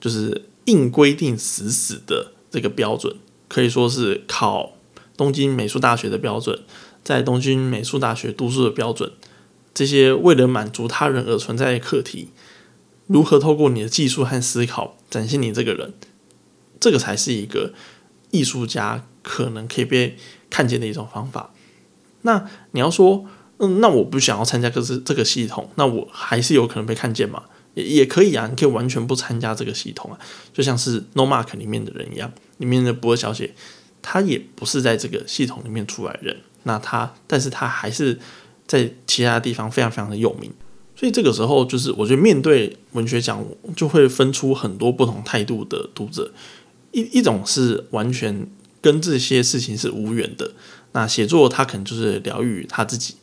[0.00, 2.32] 就是硬规定死死的。
[2.54, 3.16] 这个标准
[3.48, 4.74] 可以说是考
[5.16, 6.60] 东京美术大学的标准，
[7.02, 9.10] 在东京美术大学读书的标准。
[9.74, 12.28] 这些为了满足他人而存在的课题，
[13.08, 15.94] 如何透过你的技术和思考展现你这个人，
[16.78, 17.72] 这个才是一个
[18.30, 20.16] 艺术家可能可以被
[20.48, 21.50] 看见的一种方法。
[22.22, 23.26] 那你要说，
[23.58, 27.42] 嗯，那我不想要参加这是这个系统，那我还是有可能被看见吗？
[27.74, 30.18] 也也可以啊，你可以完全不参加这个系统啊，
[30.52, 33.52] 就像是 No Mark 里面的人一样，里面的博尔小姐，
[34.00, 38.18] 她也不是在这个系统里面出来人，那她，但是她还是
[38.66, 40.50] 在其他地方非常非常的有名，
[40.96, 43.44] 所以这个时候就是我觉得面对文学奖
[43.76, 46.32] 就会分出很多不同态度的读者，
[46.92, 48.46] 一一种是完全
[48.80, 50.52] 跟这些事情是无缘的。
[50.92, 53.16] 那写作他可能就是疗愈他自己，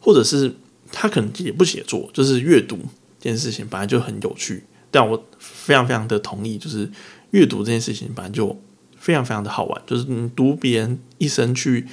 [0.00, 0.54] 或者是
[0.90, 2.78] 他可能也不写作，就是阅读
[3.20, 4.64] 这件事情本来就很有趣。
[4.90, 6.90] 但我非常非常的同意，就是
[7.30, 8.60] 阅读这件事情本来就
[8.98, 11.86] 非常非常的好玩，就是你读别人一生去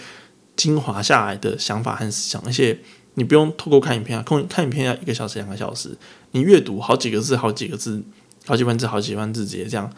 [0.56, 2.80] 精华下来的想法和思想，而且
[3.14, 5.96] 你不用透过看影片啊，看看影片要一个小时两个小时，
[6.32, 8.04] 你阅读好几个字好几个字
[8.48, 9.94] 好几万字好几万字直接这样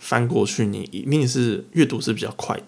[0.00, 2.64] 翻过去，你一定是阅读是比较快的。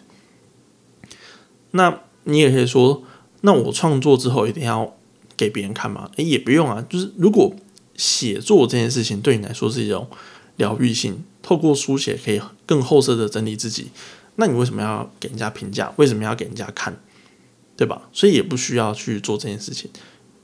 [1.73, 3.03] 那你也可以说，
[3.41, 4.95] 那我创作之后一定要
[5.37, 6.09] 给别人看吗？
[6.17, 6.85] 诶，也不用啊。
[6.89, 7.53] 就是如果
[7.97, 10.09] 写作这件事情对你来说是一种
[10.57, 13.89] 疗愈性，透过书写可以更后设的整理自己，
[14.37, 15.93] 那你为什么要给人家评价？
[15.97, 16.97] 为什么要给人家看？
[17.77, 18.09] 对吧？
[18.13, 19.91] 所以也不需要去做这件事情。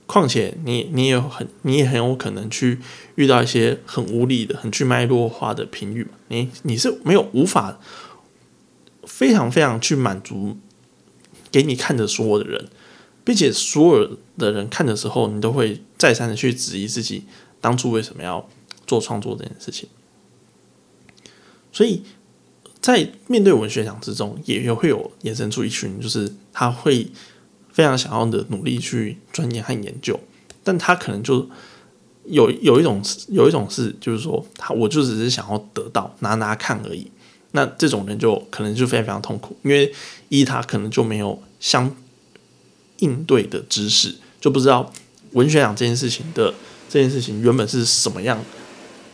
[0.07, 2.79] 况且你你也很你也很有可能去
[3.17, 6.07] 遇到一些很无理的、很去脉络化的评语。
[6.29, 7.79] 你你是没有无法
[9.05, 10.57] 非常非常去满足。
[11.51, 12.69] 给你看的所有的人，
[13.29, 17.25] 并且所有的人看的时候，你都会再三的去质疑自己
[17.61, 18.49] 当初为什么要
[18.87, 19.87] 做创作这件事情。
[21.71, 22.03] 所以
[22.81, 27.07] 在面对文学奖之中，也也会有衍生出一群，就是他会
[27.71, 30.19] 非常想要的努力去钻研和研究，
[30.65, 31.47] 但他可能就
[32.25, 37.11] 有有一种有一种是，就是说他我就只是想要得到拿拿看而已。
[37.53, 39.93] 那这种人就可能就非常非常痛苦，因为
[40.31, 41.95] 一他可能就没有相
[42.99, 44.93] 应对的知识，就不知道
[45.33, 46.55] 文学奖这件事情的
[46.89, 48.43] 这件事情原本是什么样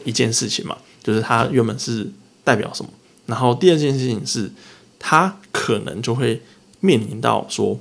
[0.05, 2.11] 一件事情嘛，就是它原本是
[2.43, 2.91] 代表什么。
[3.27, 4.51] 然后第二件事情是，
[4.99, 6.43] 他可能就会
[6.81, 7.79] 面临到说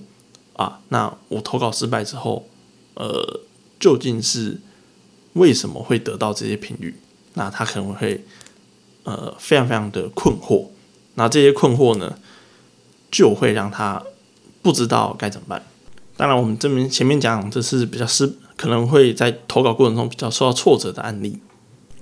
[0.54, 2.48] 啊，那我投稿失败之后，
[2.94, 3.42] 呃，
[3.80, 4.60] 究竟是
[5.34, 6.96] 为什么会得到这些评语？
[7.34, 8.24] 那他可能会。
[9.06, 10.66] 呃，非常非常的困惑，
[11.16, 12.18] 那这些困惑呢，
[13.12, 14.02] 就会让他
[14.62, 15.62] 不知道该怎么办。
[16.16, 21.40] 当然，我们这边前面讲，这是比较失，可能会在投稿过程中比较受到挫折的案例。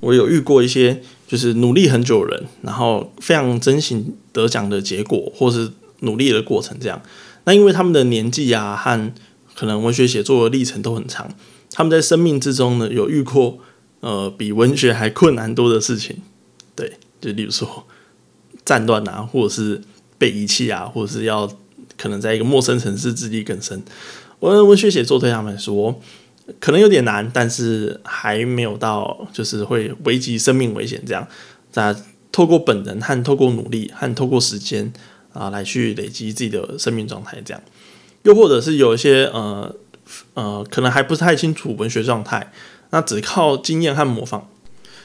[0.01, 7.01] 我有遇过一些，就是努力很久人，然后非常真心得奖的结果，或是努力的过程这样。
[7.45, 9.13] 那因为他们的年纪啊，和
[9.55, 11.33] 可能文学写作的历程都很长，
[11.71, 13.59] 他们在生命之中呢，有遇过
[14.01, 16.17] 呃比文学还困难多的事情。
[16.75, 17.85] 对，就例如说
[18.65, 19.81] 战乱啊，或者是
[20.17, 21.47] 被遗弃啊，或者是要
[22.01, 23.79] 可能在一个陌生城市自力更生。
[24.39, 26.01] 我文学写作对他们来说
[26.59, 31.27] 可能有点难，但是还没有到就是会危及生命危险这样。
[31.71, 31.95] 在
[32.31, 34.91] 透过本能和透过努力和透过时间
[35.33, 37.61] 啊来去累积自己的生命状态这样。
[38.23, 39.75] 又或者是有一些呃
[40.33, 42.51] 呃可能还不是太清楚文学状态，
[42.89, 44.47] 那只靠经验和模仿。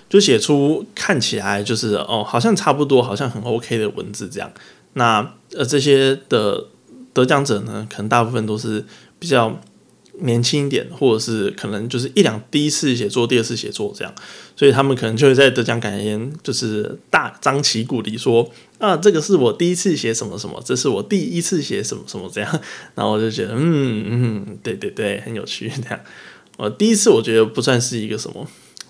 [0.08, 4.50] 就写出看起来就是哦，好像差不多，好像很 OK 的文字这样。
[4.92, 6.66] 那呃，这些的
[7.16, 8.84] 得奖者呢，可能大部分都是
[9.18, 9.58] 比较
[10.20, 14.14] 年轻一点，或者是可能就是一两第一次写作、第二次写作这样，
[14.54, 18.46] 所以他们可能就会在得奖感言就是大张旗鼓地说
[18.78, 22.60] 啊，这个是我第一次写什么什么，这是我第一次写什么什么这样。
[22.94, 25.98] 然后我就觉得，嗯嗯，对对对，很有趣 这样。
[26.58, 28.46] 我第一次我觉得不算是一个什么。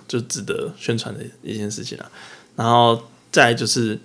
[0.08, 2.08] 就值得宣传的一件事情了，
[2.54, 2.96] 然后
[3.32, 3.98] 再就是，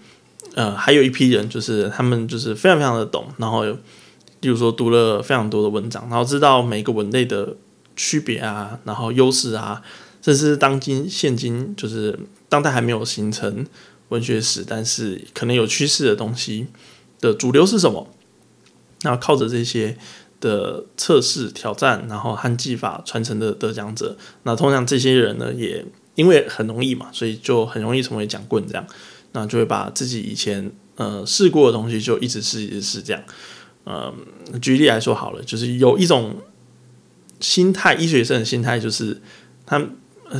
[0.55, 3.63] 呃，还有一批人，就是他们就是非常非常的懂，然后，
[4.41, 7.55] 比如说读了非常多的文章，然后知道每个文类的
[7.95, 9.81] 区别啊，然后优势啊，
[10.21, 13.65] 甚至当今现今就是当代还没有形成
[14.09, 16.67] 文学史，但是可能有趋势的东西
[17.21, 18.09] 的主流是什么？
[19.03, 19.97] 那靠着这些。
[20.41, 28.83] 的测试挑战，然后和技法传承的得奖者，那通常这些人呢，也因为很容易嘛，所以就很容易成为讲棍这样，
[29.33, 33.23] 那就会把自己以前呃试过的东西就一直试一直试这样。
[33.83, 34.13] 呃，
[34.61, 36.35] 举例来说好了，就是有一种
[37.39, 39.21] 心态，医学生的心态就是
[39.65, 39.81] 他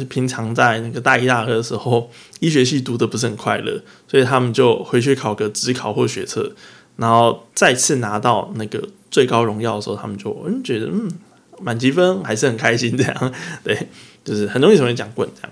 [0.10, 6.54] 平常在那个大一、大二的时候，医学系读的不是很快乐，所以他们就回去考个职考或学测，
[6.98, 8.90] 然后再次拿到那个。
[9.12, 11.12] 最高荣耀的时候，他们就嗯觉得嗯
[11.60, 13.90] 满积分还是很开心这样，对，
[14.24, 15.52] 就是很容易成为讲棍这样。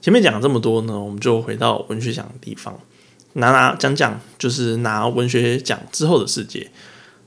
[0.00, 2.80] 前面讲了这么多呢，我们就回到文学奖的地方，
[3.34, 6.70] 拿拿讲讲就是拿文学奖之后的世界。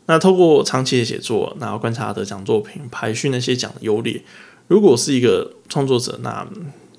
[0.06, 4.22] 那透过长期的写作，然后观察得奖作品，排序那些奖的优劣。
[4.68, 6.48] 如果是一个创作者，那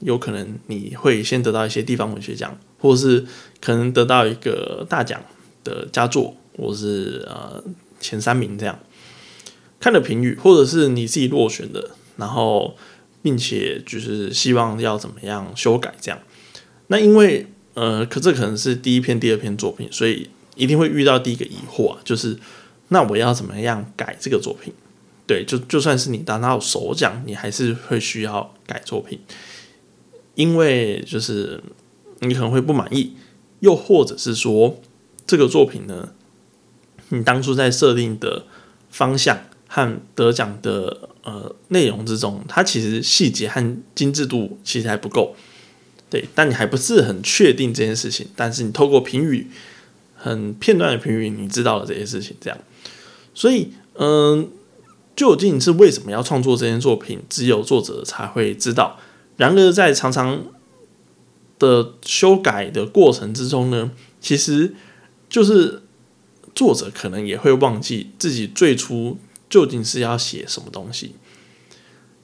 [0.01, 3.25] 有可能你会先得到一些地方文学奖，或是
[3.61, 5.21] 可能得到一个大奖
[5.63, 6.37] 的佳作。
[6.57, 7.61] 或是呃
[7.99, 8.79] 前三名这样
[9.81, 12.77] 看的评语，或者是你自己落选的，然后
[13.23, 16.21] 并且就是希望要怎么样修改这样。
[16.87, 22.39] 那因为呃，可这可能是第一篇、第二篇作品，所以一定会遇到第一个疑惑啊，就是
[22.89, 24.73] 那我要怎么样改这个作品？
[25.27, 29.19] 对，就就算是你拿到首奖，你还是会需要改作品，
[30.35, 31.63] 因为就是
[32.21, 33.15] 你可能会不满意，
[33.61, 34.81] 又或者是说
[35.27, 36.11] 这个作品呢，
[37.09, 38.45] 你当初在设定的
[38.91, 45.35] 方向和得奖的呃内容之中，它其实细节和精致度其实还不够，
[46.15, 49.49] 对，但你还不是很确定这件事情，但是你透过评语
[50.15, 52.59] 很片段的评语，你知道了这些事情，这样，
[53.35, 54.51] 所以嗯。
[55.17, 58.99] 究竟是为什么要创作这件作品，只有作者才会知道。
[59.37, 60.47] 然而，在常常
[61.57, 64.75] 的修改的过程之中呢，其实
[65.29, 65.83] 就是
[66.53, 69.17] 作者可能也会忘记自己最初
[69.49, 71.15] 究竟是要写什么东西。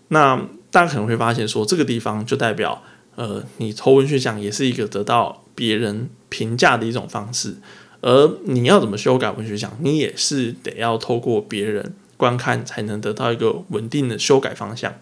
[0.08, 2.82] 那大家可能会发现，说这个地方就代表，
[3.20, 7.56] 呃，你投文学奖也是一个得到别人评价的一种方式，
[8.00, 11.94] 而你要怎么修改文学奖，你也是得要透过别人。
[12.20, 14.94] 观看才能得到一个稳定的修改方向，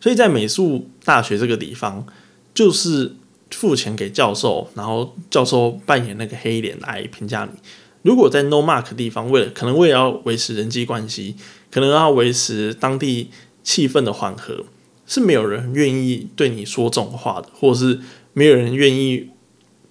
[0.00, 2.06] 所以在美术大学这个地方，
[2.54, 3.16] 就是
[3.50, 7.58] 付钱给教授，然后教授扮演那个黑脸来评价你。
[8.02, 11.34] 如果在 No Mark 地方，为了可能为了要维持人际关系，
[11.72, 13.30] 可能要维持当地
[13.64, 14.64] 气氛的缓和，
[15.10, 17.98] 是没有人愿意对你说这种话的，或者是
[18.32, 19.28] 没有人愿意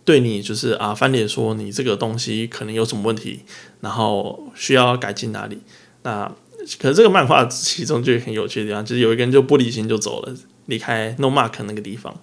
[0.05, 3.41] 对你就是啊翻脸说你这个东西可能有什么问题，
[3.81, 5.57] 然后需要改进哪里。
[6.03, 6.33] 那
[6.79, 10.33] 可是这个漫画其中就很有趣的地方，就是有一个人就玻璃心就走了，
[10.67, 12.21] 离开 No Mark 那个地方。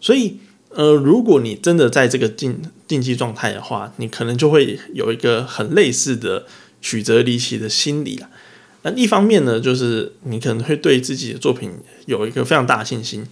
[0.00, 6.46] 所以，呃，如果你真的在这个竞竞技状态的话，你可能就会有一个很类似的
[6.80, 8.30] 曲折离奇的心理啊。
[8.84, 11.72] 那一方面呢，就是你可能会对自己的作品
[12.06, 13.26] 有一个非常大的信心，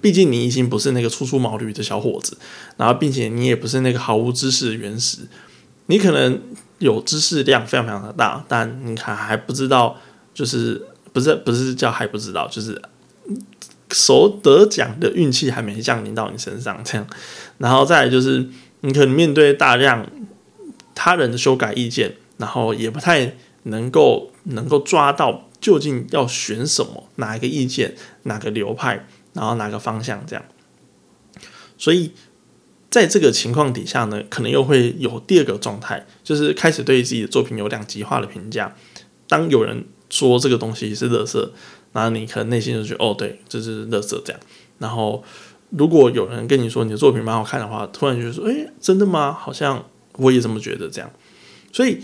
[0.00, 2.36] 毕竟你已经不是那个初出茅庐的小伙子，
[2.78, 5.18] 然后并且你也不是那个毫无知识的原始，
[5.86, 6.40] 你可能。
[6.78, 9.96] 有知识量非常非常的大，但你看还不知道，
[10.34, 12.82] 就是不是不是叫还不知道，就是
[13.90, 17.06] 所得奖的运气还没降临到你身上，这样，
[17.58, 18.46] 然后再就是
[18.80, 20.04] 你可能面对大量
[20.96, 30.44] 他人的修改意见，然后也不太能够能够抓到究竟要选什么，哪一个意见，哪个流派，然后哪个方向这样，
[31.76, 32.12] 所以。
[32.90, 38.72] 在这个情况底下呢，可能又会有第二个状态，就是开始对自己的作品有两极化的评价。
[39.26, 41.50] 当有人说这个东西是垃圾，
[41.92, 44.40] 然后你可能内心就觉得哦，对，这是垃圾这样。
[44.78, 45.24] 然后
[45.70, 49.32] 如果有人跟你说你的作品蛮好看的话，突然就说，哎，真的吗？
[49.32, 49.84] 好像
[50.18, 51.10] 我也这么觉得这样。
[51.72, 52.00] 所以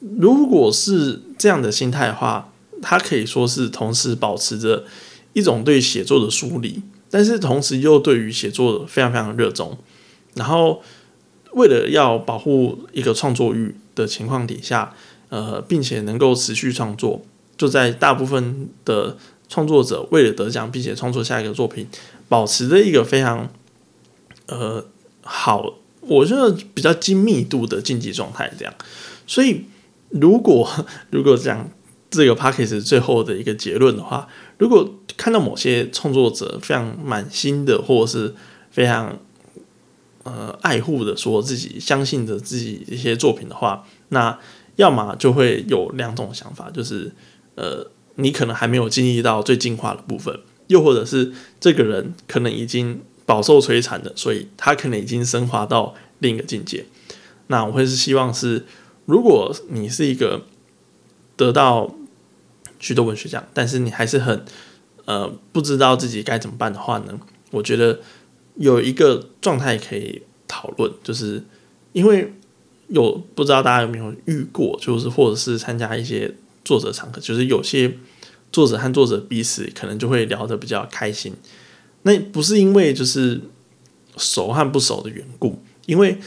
[0.00, 4.84] 如果是这样的心态的话，他可以说是同时保持着
[5.32, 9.76] 一种对写作的疏离，但是同时又对于写作非常非常热衷。
[10.34, 10.82] 然后，
[11.52, 14.94] 为了要保护一个创作欲的情况底下，
[15.30, 17.22] 呃，并且能够持续创作，
[17.56, 19.16] 就在大部分的
[19.48, 21.88] 创作者为了得奖，并且创作下一个作品，
[22.28, 23.48] 保持着一个非常
[24.48, 24.84] 呃
[25.22, 28.52] 好，我觉得比较精密度的竞技状态。
[28.58, 28.74] 这样，
[29.26, 29.64] 所以
[30.20, 30.68] 如果
[31.10, 31.68] 如果讲
[32.10, 38.34] 这个 p a c k a g e 最后的一个结论的话，如果看到某些创作者非常满心的，或者是
[38.70, 39.18] 非常
[40.22, 44.38] 呃，爱护的说自己相信着自己一些作品的话，那
[44.76, 47.12] 要么就会有两种想法，就是
[47.54, 56.84] 呃，你可能还没有经历到最进化的部分，又或者是这个人可能已经饱受摧残的，所以他可能已经升华到另一个境界。
[57.46, 58.64] 那我会是希望是，
[59.06, 60.44] 如果你是一个
[61.34, 61.94] 得到
[62.78, 64.44] 许多文学奖，但是你还是很
[65.06, 67.18] 呃不知道自己该怎么办的话呢？
[67.50, 68.00] 我觉得。
[68.58, 71.44] 有一个状态可以讨论，就是
[71.92, 72.32] 因为
[72.88, 77.98] 有不知道大家有没有遇过，就是或者是参加一些作者场合，就是有些
[78.50, 81.34] 作者和作者彼此可能就会聊得比较开心。
[82.04, 83.42] 那不是因为就是
[84.16, 86.18] 熟和不熟的缘故，因为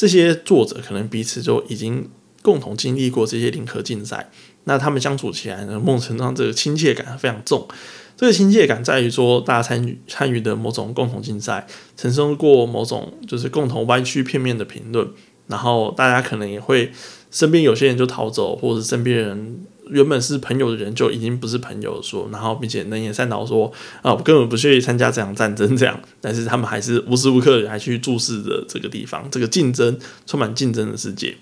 [0.00, 2.08] 这些作者可能彼此就已经
[2.40, 4.30] 共同经历过这些零和竞赛，
[4.64, 7.68] 那他们相处起来呢，孟成章这个亲切感非常重。
[8.16, 11.66] 这个亲切感在于说，大家参与参与的某种共同竞赛，
[11.98, 15.06] 产生过某种就是共同歪曲片面的评论，
[15.48, 16.90] 然后大家可能也会
[17.30, 23.70] 身边有些人就逃走，或者身边人原本是朋友的人就已经不是朋友说，然后并且能言善道说
[24.02, 31.36] 啊，我根本不屑于参加这场战争这样，但是他们还是无时无刻还去注视着这个地方，这个竞争充满竞争的世界。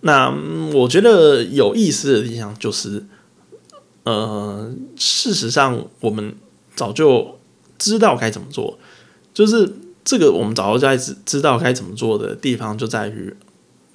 [0.00, 0.34] 那
[0.72, 3.04] 我觉得有意思的地方就是。
[4.04, 6.34] 呃，事实上，我们
[6.74, 7.38] 早就
[7.78, 8.76] 知道该怎么做。
[9.32, 13.32] 就是这个我们早就在知知道该怎么做的地方，就在于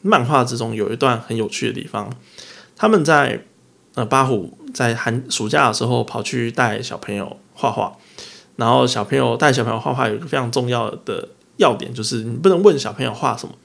[0.01, 2.09] 漫画之中有一段很有趣的地方。
[2.77, 3.43] 他们在
[3.95, 7.97] 呃八虎在寒暑假的时候跑去带小朋友画画，
[8.55, 13.55] 然后小朋友带小朋友画画有一个非常重要的要点，就是你不能问小朋友画什么，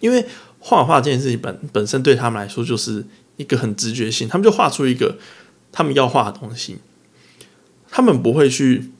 [0.00, 0.26] 因为
[0.58, 3.04] 画画这件事情本本身对他们来说就是
[3.36, 5.18] 一个很直觉性，他们就画出一个
[5.70, 6.78] 他们要画的东西，
[7.90, 8.90] 他们不会去。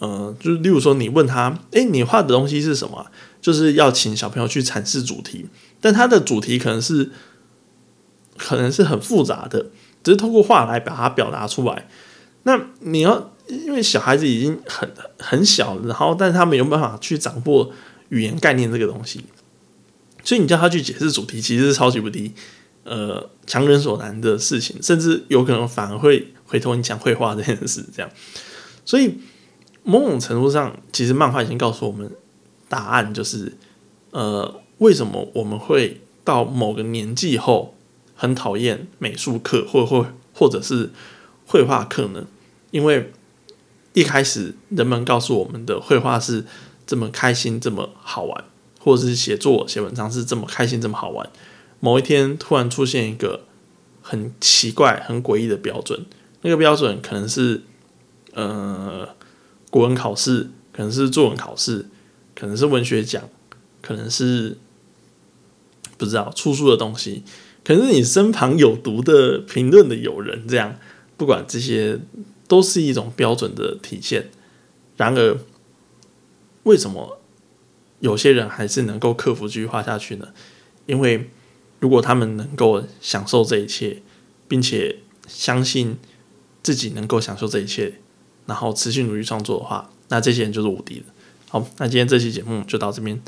[0.00, 3.04] 呃，就是例如说，你问他，哎，你画的东西是什么？
[3.42, 5.46] 就是要请小朋友去阐释主题，
[5.80, 7.10] 但他的主题可能是，
[8.38, 9.66] 可能是很复杂的，
[10.02, 11.88] 只是通过画来把它表达出来。
[12.44, 17.70] 那你要，因为小孩子已经很很小，然后但是他没有办法去掌握
[18.08, 19.24] 语言概念这个东西，
[20.22, 22.32] 所以你叫他去解释主题，其实是超级不低，
[22.84, 28.10] 呃，强人所难的事情，甚至有可能反而会回头你讲绘画这件事，这样，
[28.84, 29.18] 所以。
[29.84, 32.10] 某种程度上，其实漫画已经告诉我们
[32.68, 33.56] 答案，就是
[34.10, 37.74] 呃，为什么我们会到某个年纪后
[38.18, 40.90] 很讨厌美术课，或或或者是
[41.46, 42.26] 绘画课呢？
[42.72, 43.12] 因为
[43.92, 46.44] 一开始人们告诉我们的绘画是
[46.84, 48.44] 这么开心、这么好玩，
[48.80, 51.30] 或者是写作、写文章是这么开心、这么好玩。
[51.78, 53.44] 某一天突然出现一个
[54.02, 56.04] 很奇怪、很诡异的标准，
[56.42, 57.62] 那个标准可能是
[58.34, 59.08] 呃。
[59.70, 61.84] 国文考试可能是作文考试，
[62.34, 63.28] 可能是文学奖，
[63.82, 64.56] 可能是
[65.98, 67.22] 不知道出书的东西，
[67.68, 70.74] 可是你身旁有毒的评论的友人，这样
[71.18, 72.00] 不管这些
[72.46, 74.30] 都是一种标准的体现。
[74.96, 75.36] 然而，
[76.62, 77.20] 为什么
[78.00, 80.28] 有些人还是能够克服继续画下去呢？
[80.86, 81.28] 因为
[81.78, 84.00] 如果他们能够享受这一切，
[84.48, 85.98] 并且相信
[86.62, 87.96] 自己能够享受这一切。
[88.46, 91.04] 然后持续努力创作的话，那这些人就是无敌的。
[91.50, 93.20] 好，那今天这期节目就到这边，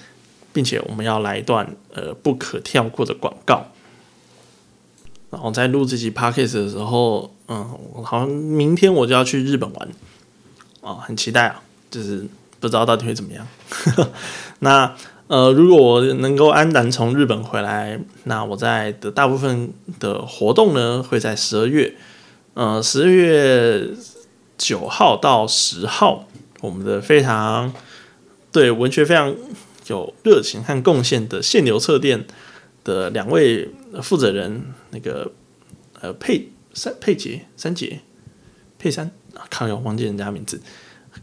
[0.50, 3.70] 并且我们要来一段呃不可跳过的广告。
[5.30, 9.88] 然后在录这期 podcast 的时候，嗯，好像明天我就要去日本玩，
[10.80, 12.26] 哦，很期待啊，就是
[12.58, 13.46] 不知道到底会怎么样。
[14.60, 14.94] 那
[15.28, 21.94] 呃，如果我能够安然从日本回来，那我在的大部分的活动呢，会在十二月，
[22.54, 23.90] 呃，十二月。
[24.62, 26.26] 九号到十号，
[26.60, 27.72] 我们的非常
[28.52, 29.34] 对文学非常
[29.86, 32.26] 有热情和贡献的限流测店
[32.84, 33.68] 的两位
[34.02, 35.32] 负责人，那个
[36.00, 38.00] 呃佩三佩杰三杰
[38.78, 40.60] 佩三啊，看我忘记人家名字，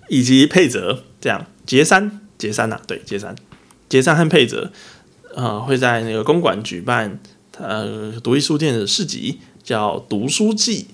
[0.10, 3.36] 以及佩泽这样杰三杰三呐，对杰三
[3.90, 4.72] 杰三和佩泽
[5.36, 7.20] 啊会在那个公馆举办
[7.58, 10.88] 呃独立书店的市集，叫读书季。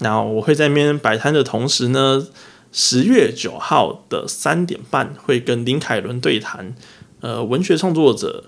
[0.00, 2.28] 然后我会在那边摆摊的同时呢，
[2.70, 6.72] 十月九号的三点半会跟林凯伦对谈，
[7.20, 8.44] 呃，文学创作者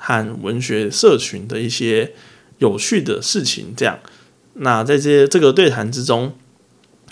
[0.00, 2.12] 和文学社群的一些
[2.58, 3.72] 有趣的事情。
[3.76, 3.96] 这样，
[4.54, 6.32] 那在这这个对谈之中，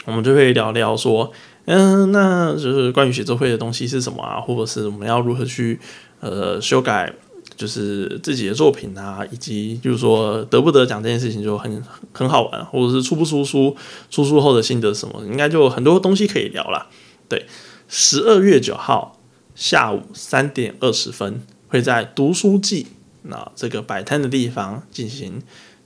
[0.07, 1.31] 我们就会聊聊说，
[1.67, 5.79] 嗯，那就是关于写作会的东西是什么啊，或者是我们要如何去
[6.19, 7.15] 呃修改。
[7.57, 11.83] 就是自己的作品啊，以及就是说得不得奖这件事情就很
[12.13, 13.75] 很好玩，或者是出不出书、
[14.11, 16.87] 出书后的心得什么，应该就很多东西可以聊了。
[17.29, 17.47] 对，
[17.89, 19.19] 十二月九号
[19.57, 22.89] 下午三点二十分会在读书季
[23.23, 25.43] 那这个摆摊的地方进行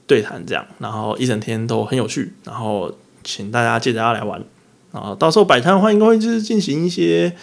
[0.06, 4.42] 对谈，这样，然后一整天都很有趣，然后请大家记得要来玩
[4.92, 5.14] 啊。
[5.18, 7.36] 到时候摆摊的话，应该会就是进行一些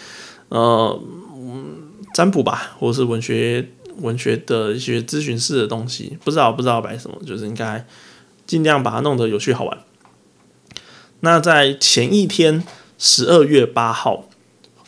[0.48, 1.00] 呃
[2.14, 3.68] 占卜吧，或者是文学。
[3.98, 7.84] 文学的一些咨询室的东西，不知道不知道摆什么，就是应该
[8.46, 9.78] 尽量把它弄得有趣好玩。
[11.20, 12.64] 那在前一天，
[12.96, 14.26] 十二月八号，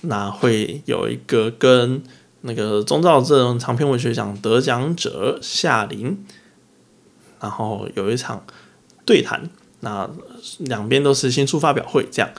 [0.00, 2.02] 那会有一个跟
[2.42, 6.24] 那个中兆镇长篇文学奖得奖者夏林，
[7.40, 8.44] 然后有一场
[9.04, 9.48] 对谈，
[9.80, 10.08] 那
[10.58, 12.30] 两边都是新书发表会，这样。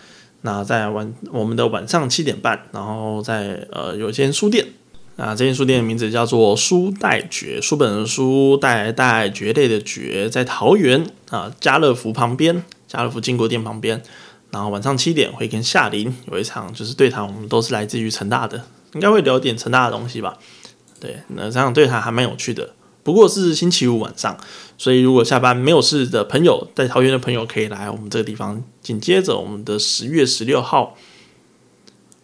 [0.41, 4.67] 那在晚我们的晚上七点半，然后在呃有一间书店。
[5.15, 14.01] 啊，这间书店的名字叫做书代绝，书本的书，代代绝类的绝，在桃园啊，家乐福旁边，家乐福金国店旁边。
[14.49, 20.37] 然后晚上七点会跟夏林有一场就是对谈，我们都是来自于成大的，应该会聊点成大的东西吧。
[20.99, 22.73] 对，那这场对谈还蛮有趣的，
[23.03, 24.37] 不过是星期五晚上，
[24.77, 28.63] 所以如果下班没有事的朋友，在桃园的朋友可以来我们这个地方。
[28.81, 30.95] 紧接着我们的十月十六号，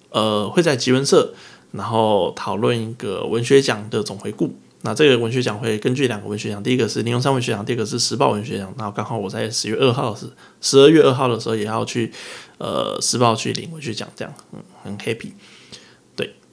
[0.09, 1.33] 呃，会在吉文社。
[1.71, 4.55] 然后讨论一个文学奖的总回顾。
[4.81, 8.73] 那这个文学奖会根据两个文学奖，第一个是林永山文学奖，第二个是时报文学奖。
[8.75, 10.25] 然后刚好我在十月二号是
[10.61, 12.11] 十二月二号的时候也要去
[12.57, 15.33] 呃时报去领文学奖，这样嗯很 happy。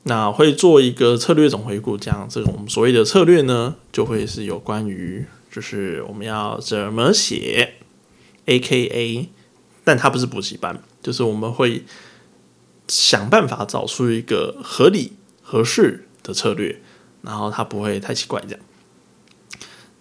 [0.08, 7.74] 那会做一个策略总回顾，这样这种我们所谓的策略呢，就会是有关于就是我们要怎么写
[8.44, 9.28] ，A K A，
[9.82, 11.84] 但它不是补习班，就是我们会
[12.86, 16.80] 想办法找出一个合理合适的策略，
[17.22, 18.60] 然后它不会太奇怪这样。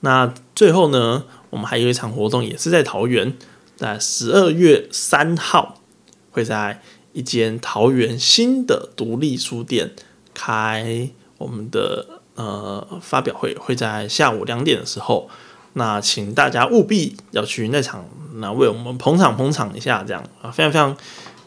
[0.01, 3.35] 那最后呢，我们还有一场活动，也是在桃园，
[3.75, 5.81] 在十二月三号
[6.29, 6.83] 会在。
[7.15, 9.93] 一间桃园新的独立书店
[10.33, 12.05] 开我们的
[12.35, 15.29] 呃发表会，会在下午两点的时候。
[15.77, 18.05] 那请大家务必要去那场，
[18.35, 20.95] 那为我们捧场捧场一下，这样啊，非常非常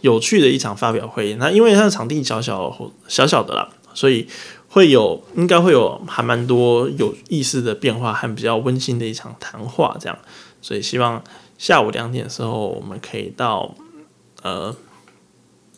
[0.01, 1.35] 有趣的一场发表会。
[1.35, 4.27] 那因为它的场地小小小小的啦，所以
[4.69, 10.19] 会有应该会有还蛮多有意思的变化和比较温馨的一场谈话，这样。
[10.63, 11.23] 所以希望
[11.59, 13.75] 下午两点的时候，我们可以到
[14.43, 14.75] 呃。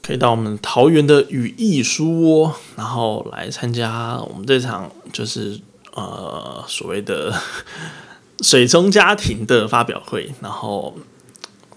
[0.03, 5.61] 可以到我们桃园的语艺书窝，然后来参加我们这场就是
[5.95, 7.33] 呃所谓的
[8.41, 10.33] 水中家庭的发表会。
[10.41, 10.97] 然后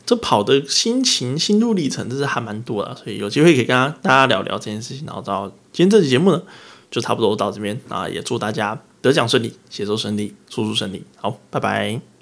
[0.06, 5.06] 这跑的心情、心路历程，这是还蛮多的，所以有机会可以跟大家聊聊这件事情。
[5.06, 6.42] 然后到今天这期节目呢，
[6.90, 11.04] 就差不多到这边啊，也祝大家得奖顺利，写作顺利，输出顺利。
[11.18, 12.13] 好，拜拜。